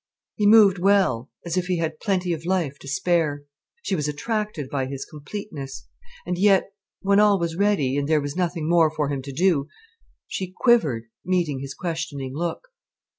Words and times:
He 0.33 0.47
moved 0.47 0.79
well, 0.79 1.29
as 1.45 1.57
if 1.57 1.65
he 1.67 1.77
had 1.77 1.99
plenty 1.99 2.33
of 2.33 2.43
life 2.43 2.79
to 2.79 2.87
spare. 2.87 3.43
She 3.83 3.95
was 3.95 4.07
attracted 4.07 4.67
by 4.67 4.87
his 4.87 5.05
completeness. 5.05 5.87
And 6.25 6.39
yet, 6.39 6.71
when 7.01 7.19
all 7.19 7.37
was 7.37 7.55
ready, 7.55 7.97
and 7.97 8.09
there 8.09 8.19
was 8.19 8.35
nothing 8.35 8.67
more 8.67 8.89
for 8.89 9.09
him 9.09 9.21
to 9.21 9.31
do, 9.31 9.67
she 10.25 10.51
quivered, 10.57 11.03
meeting 11.23 11.59
his 11.59 11.75
questioning 11.75 12.33
look. 12.33 12.69